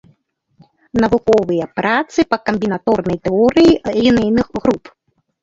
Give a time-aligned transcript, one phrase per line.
[1.03, 3.71] Навуковыя працы па камбінаторнай тэорыі
[4.09, 4.83] лінейных груп.